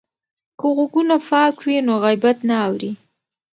[0.59, 2.91] که غوږونه پاک وي نو غیبت نه اوري.